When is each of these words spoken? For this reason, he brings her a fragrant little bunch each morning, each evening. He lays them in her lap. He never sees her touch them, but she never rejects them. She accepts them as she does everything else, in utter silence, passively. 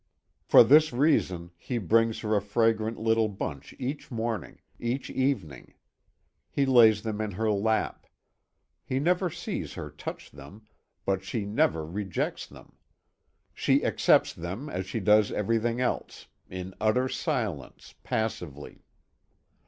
For 0.41 0.63
this 0.63 0.91
reason, 0.91 1.51
he 1.55 1.77
brings 1.77 2.21
her 2.21 2.35
a 2.35 2.41
fragrant 2.41 2.97
little 2.97 3.27
bunch 3.29 3.75
each 3.77 4.09
morning, 4.09 4.59
each 4.79 5.11
evening. 5.11 5.75
He 6.49 6.65
lays 6.65 7.03
them 7.03 7.21
in 7.21 7.33
her 7.33 7.51
lap. 7.51 8.07
He 8.83 8.99
never 8.99 9.29
sees 9.29 9.73
her 9.73 9.91
touch 9.91 10.31
them, 10.31 10.65
but 11.05 11.23
she 11.23 11.45
never 11.45 11.85
rejects 11.85 12.47
them. 12.47 12.77
She 13.53 13.85
accepts 13.85 14.33
them 14.33 14.69
as 14.69 14.87
she 14.87 14.99
does 14.99 15.31
everything 15.31 15.79
else, 15.79 16.25
in 16.49 16.73
utter 16.81 17.07
silence, 17.07 17.93
passively. 18.01 18.81